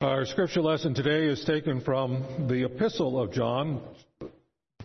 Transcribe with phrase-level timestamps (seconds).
[0.00, 3.80] Our scripture lesson today is taken from the epistle of John,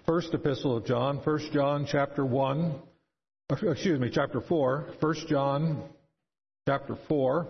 [0.08, 2.74] first epistle of John, 1 John chapter 1,
[3.52, 5.84] uh, excuse me, chapter 4, 1 John
[6.68, 7.47] chapter 4,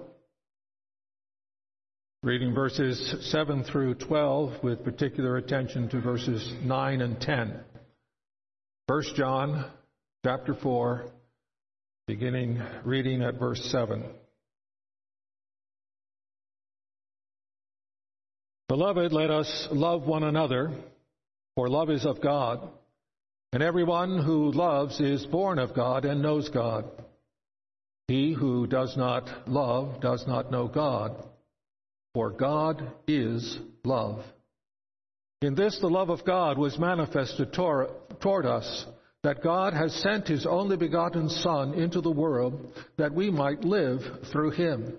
[2.23, 7.61] reading verses 7 through 12 with particular attention to verses 9 and 10.
[8.87, 9.71] 1 John
[10.25, 11.05] chapter 4,
[12.07, 14.03] beginning reading at verse 7.
[18.69, 20.71] Beloved, let us love one another,
[21.55, 22.69] for love is of God,
[23.51, 26.85] and everyone who loves is born of God and knows God.
[28.07, 31.27] He who does not love does not know God,
[32.13, 34.23] for God is love.
[35.41, 38.85] In this the love of God was manifested toward us,
[39.23, 43.99] that God has sent his only begotten Son into the world that we might live
[44.31, 44.93] through him.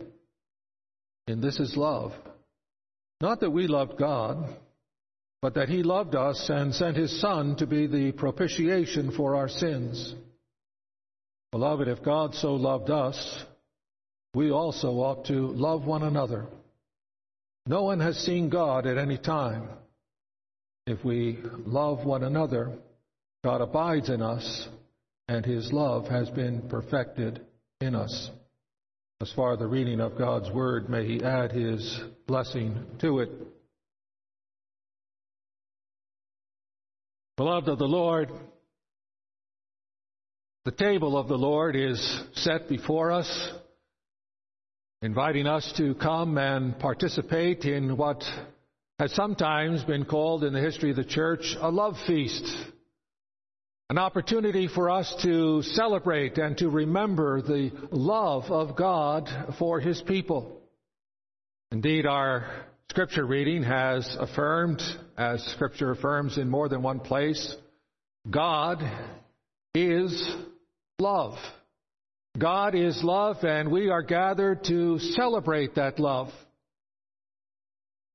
[1.27, 2.13] In this is love
[3.21, 4.49] not that we loved God,
[5.41, 9.49] but that He loved us and sent His Son to be the propitiation for our
[9.49, 10.15] sins.
[11.53, 13.45] Beloved, if God so loved us,
[14.35, 16.47] we also ought to love one another.
[17.67, 19.69] No one has seen God at any time.
[20.87, 22.73] If we love one another,
[23.43, 24.69] God abides in us,
[25.29, 27.41] and His love has been perfected
[27.81, 28.31] in us.
[29.25, 33.31] As far as the reading of God's Word, may He add His blessing to it.
[37.39, 38.29] Beloved of the Lord,
[40.67, 43.51] the table of the Lord is set before us,
[45.01, 48.23] inviting us to come and participate in what
[48.99, 52.45] has sometimes been called in the history of the church a love feast
[53.91, 60.01] an opportunity for us to celebrate and to remember the love of God for His
[60.01, 60.63] people.
[61.71, 62.47] Indeed, our
[62.91, 64.81] scripture reading has affirmed,
[65.19, 67.55] as scripture affirms in more than one place,
[68.31, 68.83] God
[69.75, 70.35] is
[70.99, 71.35] love.
[72.39, 76.31] God is love, and we are gathered to celebrate that love.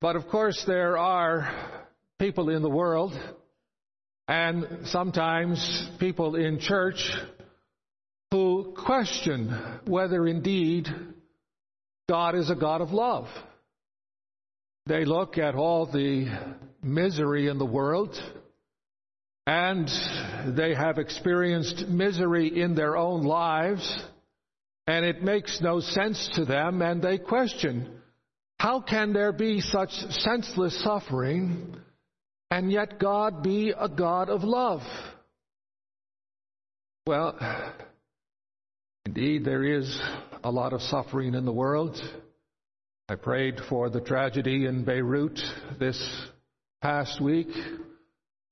[0.02, 1.54] But of course, there are
[2.18, 3.14] people in the world
[4.30, 7.12] and sometimes people in church
[8.30, 9.50] who question
[9.88, 10.88] whether indeed
[12.08, 13.26] God is a God of love.
[14.86, 16.28] They look at all the
[16.84, 18.16] misery in the world
[19.48, 19.90] and
[20.56, 24.00] they have experienced misery in their own lives
[24.86, 28.00] and it makes no sense to them and they question
[28.60, 31.76] how can there be such senseless suffering
[32.52, 34.82] and yet God be a God of love?
[37.06, 37.38] Well,
[39.06, 40.00] indeed, there is
[40.44, 42.00] a lot of suffering in the world.
[43.08, 45.40] I prayed for the tragedy in Beirut
[45.80, 46.00] this
[46.82, 47.50] past week.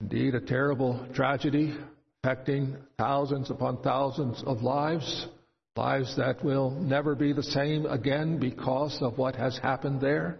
[0.02, 1.75] Indeed, a terrible tragedy
[2.24, 5.28] affecting thousands upon thousands of lives,
[5.75, 10.40] lives that will never be the same again because of what has happened there.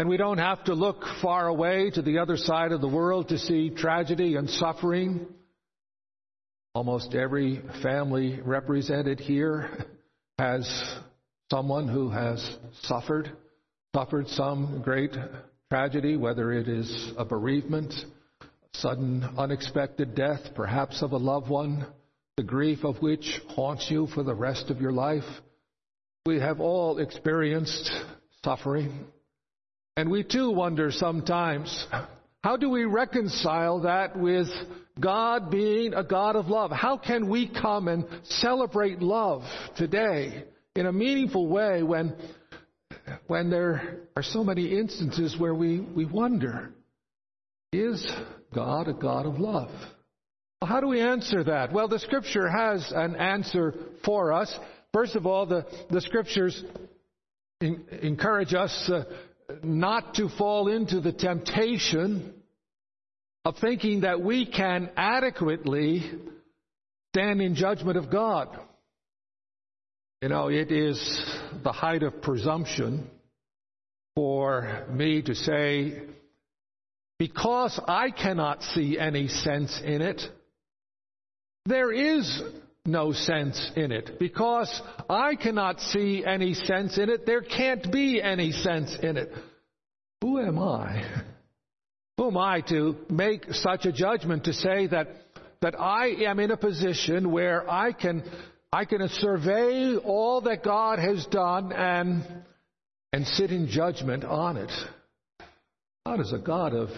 [0.00, 3.28] And we don't have to look far away to the other side of the world
[3.28, 5.26] to see tragedy and suffering.
[6.74, 9.68] Almost every family represented here
[10.38, 10.66] has
[11.52, 13.30] someone who has suffered,
[13.94, 15.14] suffered some great
[15.68, 17.92] tragedy, whether it is a bereavement,
[18.72, 21.86] sudden unexpected death, perhaps of a loved one,
[22.38, 25.28] the grief of which haunts you for the rest of your life.
[26.24, 27.92] We have all experienced
[28.42, 29.04] suffering.
[30.00, 31.86] And we too wonder sometimes,
[32.42, 34.48] how do we reconcile that with
[34.98, 36.70] God being a God of love?
[36.70, 39.42] How can we come and celebrate love
[39.76, 40.44] today
[40.74, 42.16] in a meaningful way when,
[43.26, 46.70] when there are so many instances where we, we wonder,
[47.70, 48.02] is
[48.54, 49.70] God a God of love?
[50.64, 51.74] How do we answer that?
[51.74, 54.50] Well, the scripture has an answer for us.
[54.94, 56.64] First of all, the, the scriptures
[57.60, 59.04] in, encourage us uh,
[59.62, 62.34] not to fall into the temptation
[63.44, 66.10] of thinking that we can adequately
[67.12, 68.48] stand in judgment of God.
[70.22, 70.98] You know, it is
[71.62, 73.10] the height of presumption
[74.14, 76.02] for me to say,
[77.18, 80.20] because I cannot see any sense in it,
[81.66, 82.42] there is
[82.86, 84.18] no sense in it.
[84.18, 89.32] Because I cannot see any sense in it, there can't be any sense in it.
[90.22, 91.04] Who am I?
[92.18, 95.08] Who am I to make such a judgment to say that,
[95.62, 98.24] that I am in a position where I can,
[98.72, 102.22] I can survey all that God has done and,
[103.12, 104.70] and sit in judgment on it.
[106.04, 106.90] God is a God of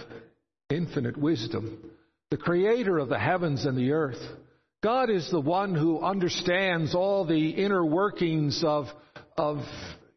[0.70, 1.90] infinite wisdom,
[2.30, 4.22] the creator of the heavens and the earth.
[4.82, 8.86] God is the one who understands all the inner workings of,
[9.36, 9.58] of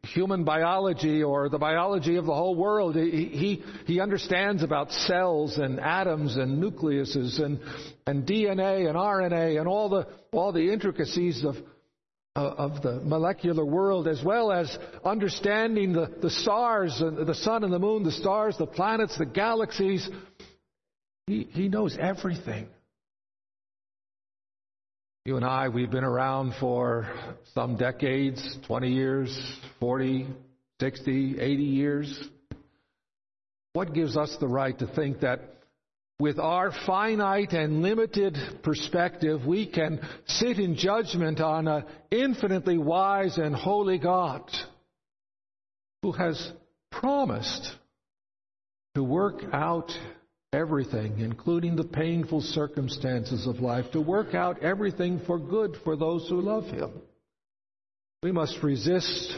[0.02, 2.96] human biology or the biology of the whole world.
[2.96, 7.60] He, he, he, understands about cells and atoms and nucleuses and,
[8.08, 11.54] and DNA and RNA and all the, all the intricacies of,
[12.34, 17.72] of the molecular world, as well as understanding the, the stars, and the sun and
[17.72, 20.08] the moon, the stars, the planets, the galaxies.
[21.28, 22.66] He, he knows everything.
[25.26, 27.12] You and I, we've been around for
[27.52, 30.28] some decades 20 years, 40,
[30.80, 32.28] 60, 80 years.
[33.72, 35.40] What gives us the right to think that
[36.20, 43.36] with our finite and limited perspective, we can sit in judgment on an infinitely wise
[43.36, 44.48] and holy God
[46.02, 46.52] who has
[46.92, 47.68] promised
[48.94, 49.90] to work out
[50.56, 56.28] everything, including the painful circumstances of life, to work out everything for good for those
[56.28, 56.90] who love Him.
[58.22, 59.36] We must resist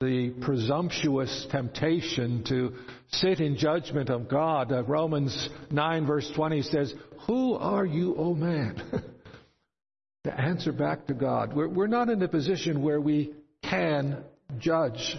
[0.00, 2.74] the presumptuous temptation to
[3.10, 4.72] sit in judgment of God.
[4.72, 6.94] Uh, Romans 9, verse 20 says,
[7.26, 8.80] Who are you, O man?
[10.24, 11.54] to answer back to God.
[11.54, 14.24] We're, we're not in a position where we can
[14.58, 15.16] judge.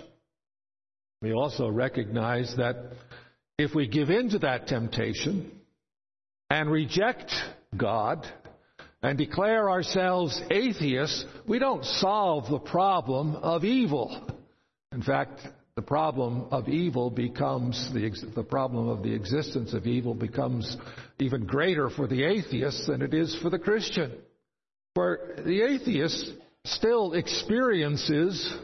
[1.21, 2.93] We also recognize that
[3.59, 5.51] if we give in to that temptation
[6.49, 7.29] and reject
[7.75, 8.25] God
[9.03, 14.25] and declare ourselves atheists, we don't solve the problem of evil.
[14.93, 15.41] In fact,
[15.75, 20.77] the problem of evil becomes the, the problem of the existence of evil becomes
[21.19, 24.13] even greater for the atheist than it is for the Christian.
[24.95, 26.31] For the atheist
[26.63, 28.57] still experiences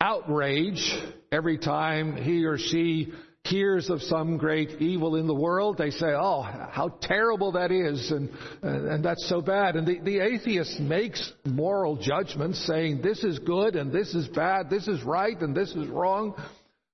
[0.00, 0.98] outrage
[1.30, 3.12] every time he or she
[3.44, 8.10] hears of some great evil in the world, they say, oh, how terrible that is,
[8.10, 8.30] and,
[8.62, 9.76] and that's so bad.
[9.76, 14.70] And the, the atheist makes moral judgments saying this is good and this is bad,
[14.70, 16.34] this is right and this is wrong.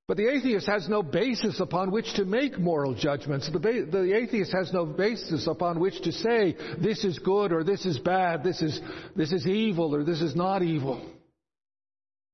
[0.08, 3.50] But the atheist has no basis upon which to make moral judgments.
[3.50, 7.64] The, ba- the, atheist has no basis upon which to say this is good or
[7.64, 8.80] this is bad, this is,
[9.16, 11.04] this is evil or this is not evil.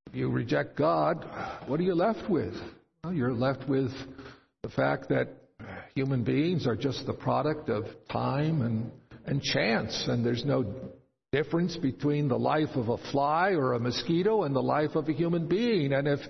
[0.06, 1.24] If you reject God,
[1.66, 2.54] what are you left with?
[3.04, 3.90] Well, you're left with
[4.62, 5.26] the fact that
[5.96, 8.92] human beings are just the product of time and,
[9.26, 10.72] and chance, and there's no
[11.32, 15.12] difference between the life of a fly or a mosquito and the life of a
[15.12, 15.92] human being.
[15.92, 16.20] And if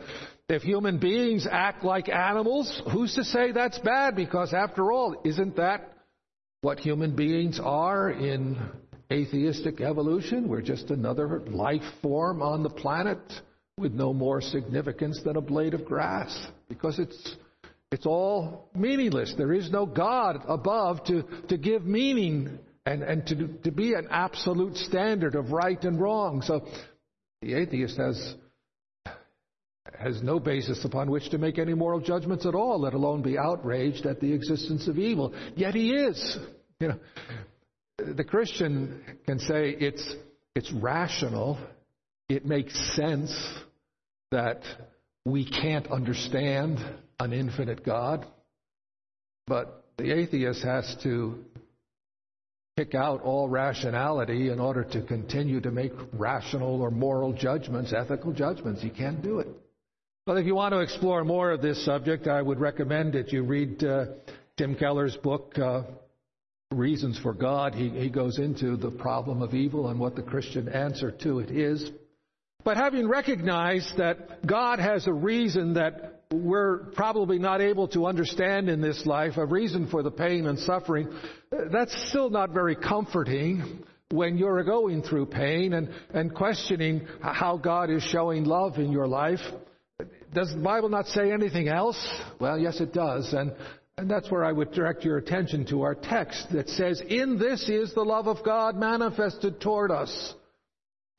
[0.48, 4.16] if human beings act like animals, who's to say that's bad?
[4.16, 5.92] Because after all, isn't that
[6.62, 8.56] what human beings are in
[9.12, 10.48] atheistic evolution?
[10.48, 13.18] We're just another life form on the planet
[13.78, 17.36] with no more significance than a blade of grass because it's,
[17.90, 19.34] it's all meaningless.
[19.36, 24.08] There is no God above to, to give meaning and, and to, to be an
[24.10, 26.42] absolute standard of right and wrong.
[26.42, 26.66] So
[27.40, 28.34] the atheist has,
[29.98, 33.38] has no basis upon which to make any moral judgments at all, let alone be
[33.38, 35.32] outraged at the existence of evil.
[35.56, 36.38] Yet he is.
[36.78, 36.98] You know,
[37.96, 40.14] the Christian can say it's,
[40.54, 41.58] it's rational
[42.36, 43.32] it makes sense
[44.30, 44.62] that
[45.24, 46.78] we can't understand
[47.20, 48.26] an infinite God,
[49.46, 51.44] but the atheist has to
[52.76, 58.32] kick out all rationality in order to continue to make rational or moral judgments, ethical
[58.32, 58.82] judgments.
[58.82, 59.48] You can't do it.
[60.24, 63.42] But if you want to explore more of this subject, I would recommend that you
[63.42, 64.06] read uh,
[64.56, 65.82] Tim Keller's book, uh,
[66.70, 67.74] Reasons for God.
[67.74, 71.50] He, he goes into the problem of evil and what the Christian answer to it
[71.50, 71.90] is.
[72.64, 78.68] But having recognized that God has a reason that we're probably not able to understand
[78.68, 81.08] in this life, a reason for the pain and suffering,
[81.50, 87.90] that's still not very comforting when you're going through pain and, and questioning how God
[87.90, 89.40] is showing love in your life.
[90.32, 91.98] Does the Bible not say anything else?
[92.38, 93.32] Well, yes, it does.
[93.32, 93.52] And,
[93.98, 97.68] and that's where I would direct your attention to our text that says, In this
[97.68, 100.34] is the love of God manifested toward us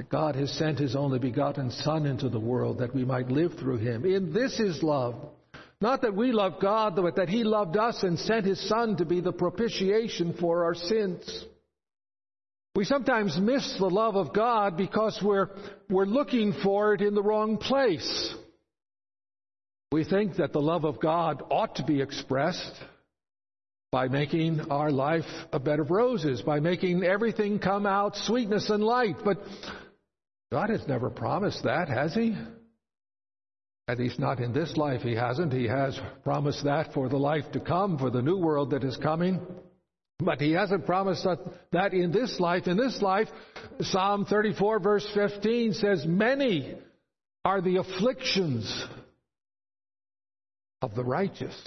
[0.10, 3.78] God has sent his only begotten Son into the world that we might live through
[3.78, 4.06] him.
[4.06, 5.16] In this is love.
[5.82, 9.06] Not that we love God, but that he loved us and sent his Son to
[9.06, 11.46] be the propitiation for our sins.
[12.76, 15.50] We sometimes miss the love of God because we're,
[15.90, 18.34] we're looking for it in the wrong place.
[19.92, 22.74] We think that the love of God ought to be expressed
[23.92, 28.84] by making our life a bed of roses, by making everything come out sweetness and
[28.84, 29.18] light.
[29.24, 29.38] But
[30.54, 32.38] God has never promised that, has He?
[33.88, 35.52] At least not in this life, he hasn't.
[35.52, 38.96] He has promised that for the life to come, for the new world that is
[38.98, 39.42] coming.
[40.20, 41.26] But he hasn't promised
[41.72, 42.68] that in this life.
[42.68, 43.30] In this life,
[43.82, 46.76] Psalm 34 verse 15 says, Many
[47.44, 48.86] are the afflictions
[50.84, 51.60] of the righteous.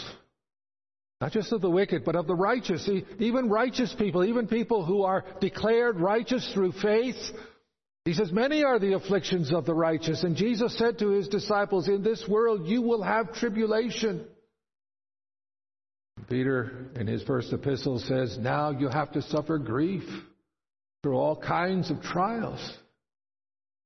[1.21, 2.89] Not just of the wicked, but of the righteous.
[3.19, 7.17] Even righteous people, even people who are declared righteous through faith.
[8.07, 10.23] He says, Many are the afflictions of the righteous.
[10.23, 14.25] And Jesus said to his disciples, In this world you will have tribulation.
[16.31, 20.05] Peter, in his first epistle, says, Now you have to suffer grief
[21.03, 22.61] through all kinds of trials.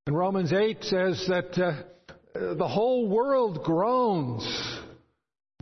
[0.06, 4.44] And Romans 8 says that uh, the whole world groans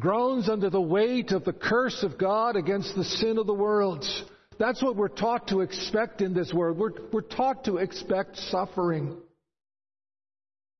[0.00, 4.04] groans under the weight of the curse of God against the sin of the world.
[4.58, 6.78] That's what we're taught to expect in this world.
[6.78, 9.16] We're, we're taught to expect suffering.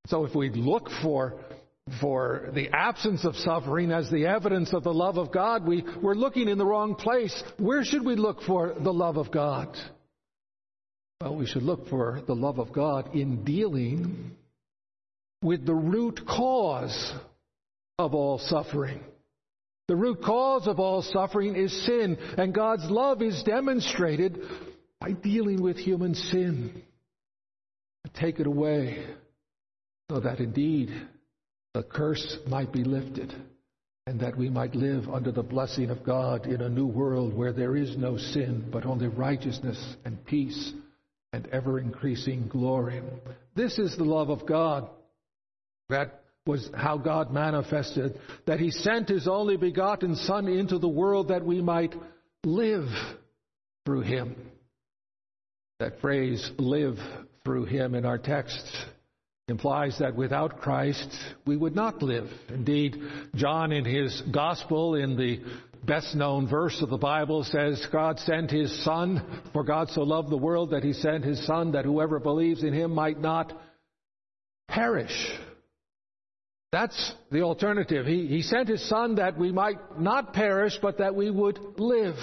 [0.09, 1.37] So if we look for,
[2.01, 6.15] for the absence of suffering as the evidence of the love of God, we, we're
[6.15, 7.43] looking in the wrong place.
[7.59, 9.77] Where should we look for the love of God?
[11.21, 14.33] Well, we should look for the love of God in dealing
[15.43, 17.13] with the root cause
[17.99, 19.01] of all suffering.
[19.89, 24.41] The root cause of all suffering is sin, and God's love is demonstrated
[25.01, 26.83] by dealing with human sin.
[28.15, 29.05] Take it away
[30.11, 30.91] so that indeed
[31.75, 33.35] the curse might be lifted
[34.07, 37.53] and that we might live under the blessing of God in a new world where
[37.53, 40.73] there is no sin, but only righteousness and peace
[41.33, 43.03] and ever increasing glory.
[43.55, 44.89] This is the love of God
[45.91, 46.18] that
[46.49, 51.45] was how God manifested, that He sent His only begotten Son into the world that
[51.45, 51.95] we might
[52.43, 52.89] live
[53.85, 54.35] through Him.
[55.79, 56.97] That phrase, live
[57.45, 58.67] through Him, in our text
[59.49, 61.09] implies that without Christ
[61.47, 62.29] we would not live.
[62.49, 62.97] Indeed,
[63.35, 65.41] John in his Gospel, in the
[65.85, 70.31] best known verse of the Bible, says, God sent His Son, for God so loved
[70.31, 73.53] the world that He sent His Son, that whoever believes in Him might not
[74.69, 75.39] perish
[76.71, 78.07] that's the alternative.
[78.07, 82.17] He, he sent his son that we might not perish, but that we would live.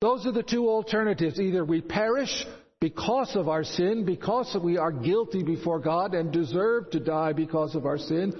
[0.00, 1.40] Those are the two alternatives.
[1.40, 2.44] Either we perish
[2.80, 7.74] because of our sin, because we are guilty before God and deserve to die because
[7.74, 8.34] of our sin,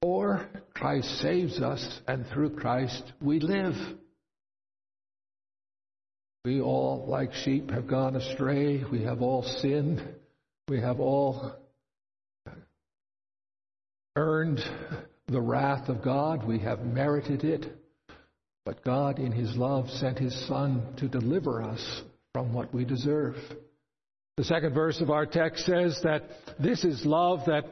[0.00, 3.74] or Christ saves us and through Christ we live.
[6.44, 8.82] We all, like sheep, have gone astray.
[8.90, 10.02] We have all sinned.
[10.68, 11.52] We have all
[14.20, 14.60] earned
[15.28, 17.66] the wrath of God, we have merited it.
[18.66, 22.02] But God, in His love, sent His Son to deliver us
[22.34, 23.36] from what we deserve.
[24.36, 26.24] The second verse of our text says that
[26.58, 27.64] this is love that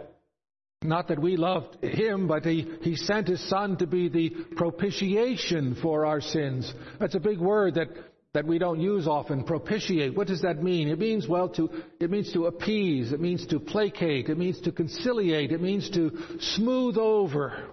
[0.83, 5.77] not that we loved him, but he, he sent his son to be the propitiation
[5.83, 6.73] for our sins.
[7.01, 7.89] That's a big word that
[8.35, 10.15] that we don't use often, propitiate.
[10.15, 10.89] What does that mean?
[10.89, 13.13] It means, well, to, it means to appease.
[13.13, 14.29] It means to placate.
[14.29, 15.51] It means to conciliate.
[15.51, 17.65] It means to smooth over.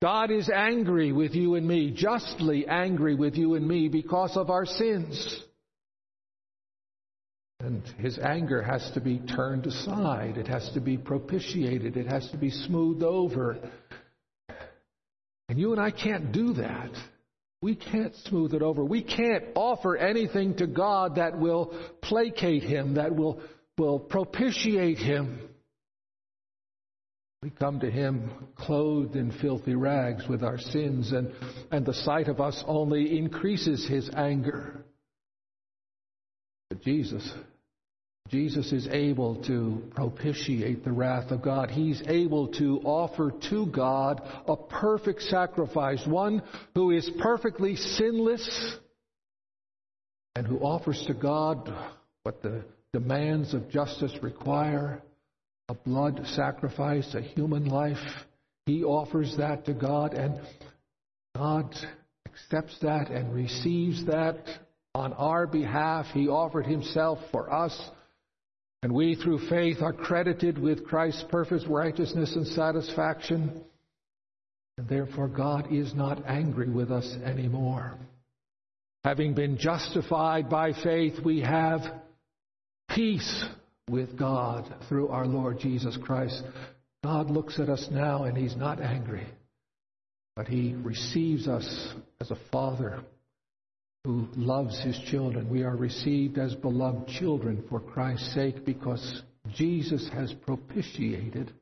[0.00, 4.48] God is angry with you and me, justly angry with you and me because of
[4.48, 5.42] our sins.
[7.60, 10.38] And his anger has to be turned aside.
[10.38, 11.96] It has to be propitiated.
[11.96, 13.58] It has to be smoothed over.
[15.48, 16.90] And you and I can't do that.
[17.60, 18.84] We can't smooth it over.
[18.84, 23.40] We can't offer anything to God that will placate Him, that will,
[23.76, 25.40] will propitiate Him.
[27.42, 31.32] We come to Him clothed in filthy rags with our sins, and,
[31.70, 34.84] and the sight of us only increases His anger.
[36.68, 37.28] But Jesus
[38.28, 41.70] Jesus is able to propitiate the wrath of God.
[41.70, 46.42] He's able to offer to God a perfect sacrifice, one
[46.74, 48.76] who is perfectly sinless
[50.34, 51.72] and who offers to God
[52.22, 55.02] what the demands of justice require
[55.68, 57.96] a blood sacrifice, a human life.
[58.66, 60.40] He offers that to God, and
[61.34, 61.74] God
[62.26, 64.44] accepts that and receives that
[64.94, 66.06] on our behalf.
[66.12, 67.90] He offered Himself for us
[68.82, 73.62] and we, through faith, are credited with Christ's perfect righteousness and satisfaction.
[74.76, 77.94] And therefore, God is not angry with us anymore.
[79.04, 81.80] Having been justified by faith, we have
[82.88, 83.44] peace
[83.90, 86.42] with God through our Lord Jesus Christ.
[87.02, 89.26] God looks at us now and He's not angry,
[90.36, 93.00] but He receives us as a Father
[94.04, 95.48] who loves his children.
[95.48, 99.22] We are received as beloved children for Christ's sake because
[99.54, 101.52] Jesus has propitiated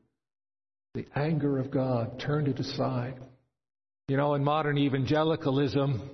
[0.94, 3.14] the anger of God, turned it aside.
[4.08, 6.10] You know, in modern evangelicalism,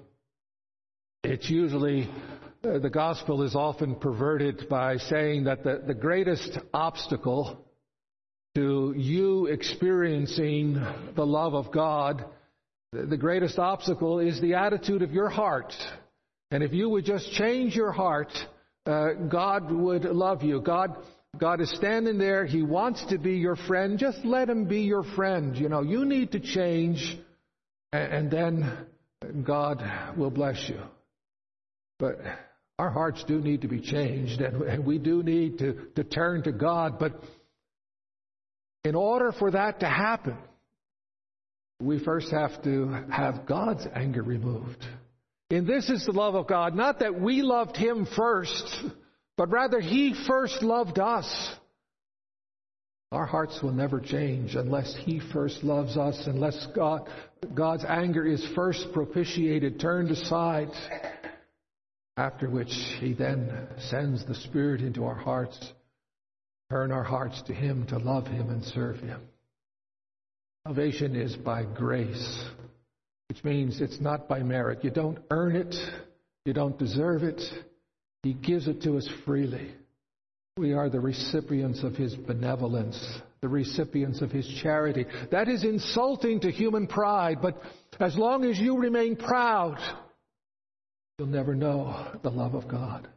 [1.24, 2.08] it's usually
[2.64, 7.64] uh, the gospel is often perverted by saying that the, the greatest obstacle
[8.54, 10.74] to you experiencing
[11.14, 12.24] the love of God,
[12.92, 15.72] the greatest obstacle is the attitude of your heart.
[16.52, 18.30] And if you would just change your heart,
[18.85, 20.61] uh, God would love you.
[20.61, 20.94] God,
[21.38, 22.44] God is standing there.
[22.44, 23.99] He wants to be your friend.
[23.99, 25.56] Just let Him be your friend.
[25.56, 27.18] You know, you need to change,
[27.90, 28.87] and, and then
[29.44, 29.82] God
[30.14, 30.78] will bless you.
[31.99, 32.18] But
[32.78, 36.52] our hearts do need to be changed, and we do need to, to turn to
[36.52, 36.99] God.
[36.99, 37.18] But
[38.85, 40.37] in order for that to happen,
[41.80, 44.85] we first have to have God's anger removed.
[45.52, 48.82] And this is the love of God, not that we loved Him first,
[49.37, 51.54] but rather He first loved us.
[53.11, 57.06] Our hearts will never change unless He first loves us, unless God,
[57.54, 60.71] God's anger is first propitiated, turned aside.
[62.16, 65.59] After which he then sends the Spirit into our hearts,
[66.71, 69.21] turn our hearts to him to love him and serve him.
[70.66, 72.44] Salvation is by grace,
[73.32, 74.84] which means it's not by merit.
[74.84, 75.74] You don't earn it,
[76.44, 77.40] you don't deserve it.
[78.22, 79.70] He gives it to us freely.
[80.58, 83.02] We are the recipients of His benevolence,
[83.40, 85.06] the recipients of His charity.
[85.30, 87.58] That is insulting to human pride, but
[87.98, 89.78] as long as you remain proud,
[91.18, 93.08] you'll never know the love of God.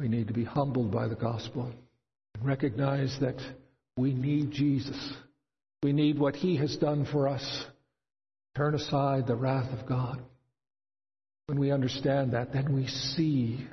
[0.00, 1.72] We need to be humbled by the gospel
[2.34, 3.36] and recognize that
[3.96, 5.12] we need Jesus.
[5.84, 7.66] We need what He has done for us.
[8.56, 10.18] Turn aside the wrath of God.
[11.46, 13.66] When we understand that, then we see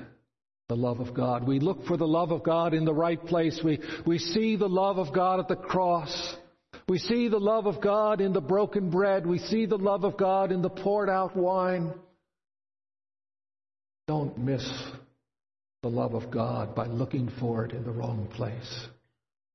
[0.68, 1.48] the love of God.
[1.48, 3.60] We look for the love of God in the right place.
[3.64, 6.36] We, we see the love of God at the cross.
[6.90, 9.26] We see the love of God in the broken bread.
[9.26, 11.94] We see the love of God in the poured out wine.
[14.10, 14.70] Don't miss
[15.82, 18.88] the love of God by looking for it in the wrong place.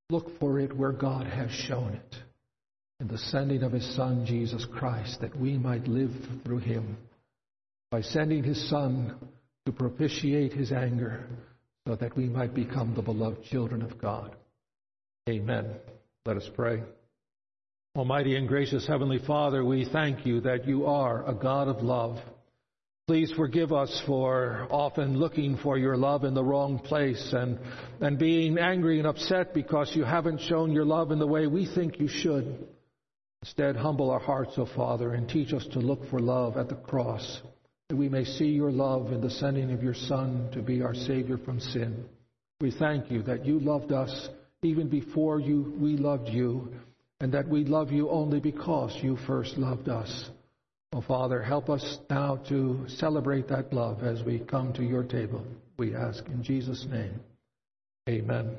[0.09, 2.15] Look for it where God has shown it
[2.99, 6.11] in the sending of His Son, Jesus Christ, that we might live
[6.43, 6.97] through Him
[7.91, 9.15] by sending His Son
[9.65, 11.25] to propitiate His anger
[11.87, 14.35] so that we might become the beloved children of God.
[15.29, 15.75] Amen.
[16.25, 16.83] Let us pray.
[17.95, 22.19] Almighty and gracious Heavenly Father, we thank you that you are a God of love.
[23.07, 27.57] Please forgive us for often looking for your love in the wrong place and,
[28.01, 31.65] and being angry and upset because you haven't shown your love in the way we
[31.65, 32.67] think you should.
[33.43, 36.75] Instead, humble our hearts, O Father, and teach us to look for love at the
[36.75, 37.41] cross,
[37.87, 40.93] that we may see your love in the sending of your Son to be our
[40.93, 42.05] Savior from sin.
[42.59, 44.29] We thank you that you loved us
[44.61, 46.73] even before you, we loved you,
[47.21, 50.29] and that we love you only because you first loved us.
[50.91, 55.45] O Father, help us now to celebrate that love as we come to your table.
[55.77, 57.19] We ask in Jesus' name.
[58.09, 58.57] Amen.